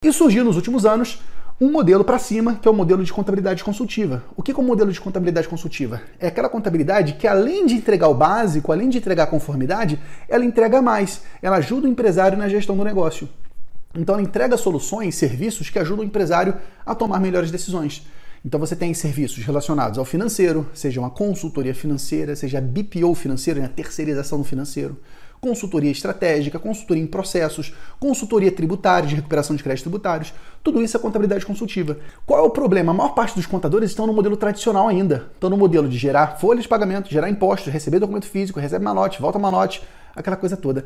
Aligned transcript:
E 0.00 0.12
surgiu 0.12 0.44
nos 0.44 0.54
últimos 0.54 0.86
anos 0.86 1.20
um 1.60 1.72
modelo 1.72 2.04
para 2.04 2.20
cima, 2.20 2.54
que 2.54 2.68
é 2.68 2.70
o 2.70 2.74
modelo 2.74 3.02
de 3.02 3.12
contabilidade 3.12 3.64
consultiva. 3.64 4.22
O 4.36 4.44
que 4.44 4.52
é 4.52 4.54
o 4.54 4.62
modelo 4.62 4.92
de 4.92 5.00
contabilidade 5.00 5.48
consultiva? 5.48 6.00
É 6.20 6.28
aquela 6.28 6.48
contabilidade 6.48 7.14
que, 7.14 7.26
além 7.26 7.66
de 7.66 7.74
entregar 7.74 8.06
o 8.06 8.14
básico, 8.14 8.70
além 8.70 8.88
de 8.88 8.98
entregar 8.98 9.24
a 9.24 9.26
conformidade, 9.26 9.98
ela 10.28 10.44
entrega 10.44 10.80
mais. 10.80 11.22
Ela 11.42 11.56
ajuda 11.56 11.88
o 11.88 11.90
empresário 11.90 12.38
na 12.38 12.48
gestão 12.48 12.76
do 12.76 12.84
negócio. 12.84 13.28
Então, 13.92 14.14
ela 14.14 14.22
entrega 14.22 14.56
soluções, 14.56 15.16
serviços 15.16 15.68
que 15.68 15.80
ajudam 15.80 16.04
o 16.04 16.06
empresário 16.06 16.54
a 16.86 16.94
tomar 16.94 17.18
melhores 17.18 17.50
decisões. 17.50 18.06
Então 18.44 18.60
você 18.60 18.76
tem 18.76 18.94
serviços 18.94 19.44
relacionados 19.44 19.98
ao 19.98 20.04
financeiro, 20.04 20.68
seja 20.72 21.00
uma 21.00 21.10
consultoria 21.10 21.74
financeira, 21.74 22.36
seja 22.36 22.60
BPO 22.60 23.14
financeiro, 23.14 23.60
a 23.60 23.64
né, 23.64 23.68
terceirização 23.74 24.38
do 24.38 24.44
financeiro, 24.44 24.96
consultoria 25.40 25.90
estratégica, 25.90 26.58
consultoria 26.58 27.02
em 27.02 27.06
processos, 27.06 27.74
consultoria 27.98 28.50
tributária, 28.50 29.08
de 29.08 29.16
recuperação 29.16 29.54
de 29.56 29.62
créditos 29.62 29.82
tributários. 29.82 30.32
Tudo 30.62 30.82
isso 30.82 30.96
é 30.96 31.00
contabilidade 31.00 31.46
consultiva. 31.46 31.98
Qual 32.26 32.38
é 32.38 32.42
o 32.42 32.50
problema? 32.50 32.92
A 32.92 32.94
maior 32.94 33.10
parte 33.10 33.34
dos 33.34 33.46
contadores 33.46 33.90
estão 33.90 34.06
no 34.06 34.12
modelo 34.12 34.36
tradicional 34.36 34.88
ainda. 34.88 35.30
Estão 35.34 35.50
no 35.50 35.56
modelo 35.56 35.88
de 35.88 35.98
gerar 35.98 36.38
folhas 36.38 36.62
de 36.62 36.68
pagamento, 36.68 37.10
gerar 37.10 37.30
impostos, 37.30 37.72
receber 37.72 37.98
documento 37.98 38.26
físico, 38.26 38.60
recebe 38.60 38.84
malote, 38.84 39.20
volta 39.20 39.38
malote, 39.38 39.82
aquela 40.14 40.36
coisa 40.36 40.56
toda. 40.56 40.84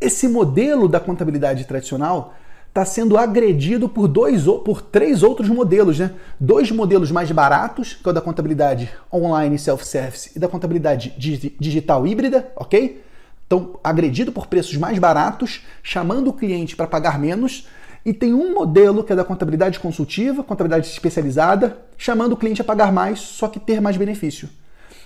Esse 0.00 0.26
modelo 0.26 0.88
da 0.88 0.98
contabilidade 0.98 1.64
tradicional 1.64 2.34
está 2.72 2.86
sendo 2.86 3.18
agredido 3.18 3.86
por 3.86 4.08
dois 4.08 4.44
por 4.64 4.80
três 4.80 5.22
outros 5.22 5.50
modelos, 5.50 5.98
né? 5.98 6.12
Dois 6.40 6.70
modelos 6.70 7.10
mais 7.10 7.30
baratos, 7.30 7.92
que 7.92 8.08
é 8.08 8.10
o 8.10 8.14
da 8.14 8.20
contabilidade 8.22 8.90
online 9.12 9.58
self-service 9.58 10.32
e 10.34 10.38
da 10.38 10.48
contabilidade 10.48 11.14
digital 11.60 12.06
híbrida, 12.06 12.50
ok? 12.56 13.02
Então, 13.46 13.78
agredido 13.84 14.32
por 14.32 14.46
preços 14.46 14.74
mais 14.78 14.98
baratos, 14.98 15.66
chamando 15.82 16.28
o 16.28 16.32
cliente 16.32 16.74
para 16.74 16.86
pagar 16.86 17.18
menos. 17.18 17.68
E 18.06 18.14
tem 18.14 18.32
um 18.32 18.54
modelo 18.54 19.04
que 19.04 19.12
é 19.12 19.16
da 19.16 19.22
contabilidade 19.22 19.78
consultiva, 19.78 20.42
contabilidade 20.42 20.86
especializada, 20.86 21.76
chamando 21.98 22.32
o 22.32 22.36
cliente 22.38 22.62
a 22.62 22.64
pagar 22.64 22.90
mais, 22.90 23.20
só 23.20 23.48
que 23.48 23.60
ter 23.60 23.82
mais 23.82 23.98
benefício. 23.98 24.48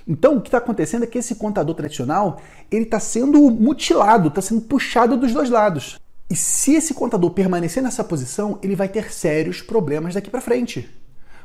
Então, 0.07 0.37
o 0.37 0.41
que 0.41 0.47
está 0.47 0.59
acontecendo 0.59 1.03
é 1.03 1.07
que 1.09 1.19
esse 1.19 1.35
contador 1.35 1.75
tradicional 1.75 2.41
ele 2.71 2.85
está 2.85 3.01
sendo 3.01 3.51
mutilado, 3.51 4.29
está 4.29 4.41
sendo 4.41 4.61
puxado 4.61 5.17
dos 5.17 5.33
dois 5.33 5.51
lados. 5.51 5.99
E 6.29 6.35
se 6.35 6.75
esse 6.75 6.93
contador 6.93 7.31
permanecer 7.31 7.83
nessa 7.83 8.03
posição, 8.03 8.59
ele 8.63 8.75
vai 8.75 8.89
ter 8.89 9.13
sérios 9.13 9.63
problemas 9.63 10.15
daqui 10.15 10.31
para 10.31 10.41
frente. 10.41 10.91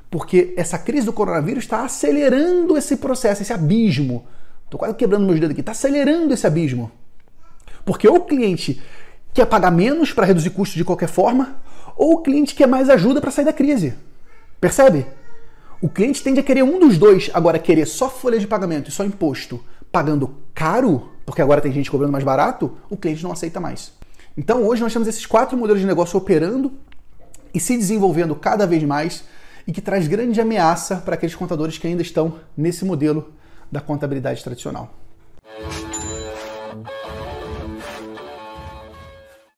Porque 0.09 0.53
essa 0.57 0.77
crise 0.77 1.05
do 1.05 1.13
coronavírus 1.13 1.63
está 1.63 1.85
acelerando 1.85 2.77
esse 2.77 2.97
processo, 2.97 3.41
esse 3.41 3.53
abismo 3.53 4.25
Tô 4.71 4.77
quase 4.77 4.95
quebrando 4.95 5.25
meus 5.25 5.37
dedos 5.37 5.51
aqui. 5.51 5.61
Tá 5.61 5.73
acelerando 5.73 6.33
esse 6.33 6.47
abismo. 6.47 6.89
Porque 7.83 8.07
ou 8.07 8.15
o 8.15 8.21
cliente 8.21 8.81
quer 9.33 9.45
pagar 9.45 9.69
menos 9.69 10.13
para 10.13 10.25
reduzir 10.25 10.51
custos 10.51 10.77
de 10.77 10.85
qualquer 10.85 11.09
forma, 11.09 11.57
ou 11.97 12.13
o 12.13 12.21
cliente 12.21 12.55
quer 12.55 12.67
mais 12.67 12.89
ajuda 12.89 13.19
para 13.19 13.31
sair 13.31 13.43
da 13.43 13.51
crise. 13.51 13.93
Percebe? 14.61 15.05
O 15.81 15.89
cliente 15.89 16.23
tende 16.23 16.39
a 16.39 16.43
querer 16.43 16.63
um 16.63 16.79
dos 16.79 16.97
dois. 16.97 17.29
Agora, 17.33 17.59
querer 17.59 17.85
só 17.85 18.09
folha 18.09 18.39
de 18.39 18.47
pagamento 18.47 18.89
e 18.89 18.93
só 18.93 19.03
imposto 19.03 19.61
pagando 19.91 20.37
caro, 20.53 21.11
porque 21.25 21.41
agora 21.41 21.59
tem 21.59 21.73
gente 21.73 21.91
cobrando 21.91 22.13
mais 22.13 22.23
barato, 22.23 22.77
o 22.89 22.95
cliente 22.95 23.23
não 23.23 23.33
aceita 23.33 23.59
mais. 23.59 23.91
Então, 24.37 24.63
hoje 24.65 24.81
nós 24.81 24.93
temos 24.93 25.07
esses 25.07 25.25
quatro 25.25 25.57
modelos 25.57 25.81
de 25.81 25.87
negócio 25.87 26.17
operando 26.17 26.71
e 27.53 27.59
se 27.59 27.77
desenvolvendo 27.77 28.35
cada 28.35 28.65
vez 28.65 28.83
mais 28.83 29.23
e 29.67 29.71
que 29.71 29.81
traz 29.81 30.07
grande 30.07 30.39
ameaça 30.39 30.97
para 30.97 31.15
aqueles 31.15 31.35
contadores 31.35 31.77
que 31.77 31.87
ainda 31.87 32.01
estão 32.01 32.39
nesse 32.55 32.85
modelo 32.85 33.33
da 33.71 33.81
contabilidade 33.81 34.43
tradicional. 34.43 35.00